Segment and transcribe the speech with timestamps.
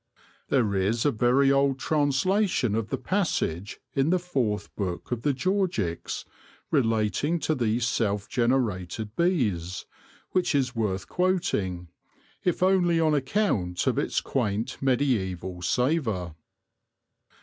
[0.49, 5.31] There is a very old translation of the passage in the fourth book of the
[5.31, 6.25] Georgics
[6.71, 9.85] re lating to these self generated bees,
[10.31, 11.89] which is worth quoting,
[12.43, 16.33] if only on account of its quaint mediaeval savour.